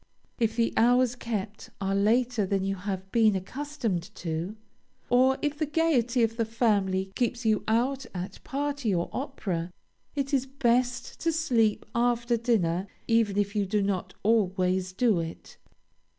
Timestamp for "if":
0.39-0.55, 5.43-5.59, 13.37-13.55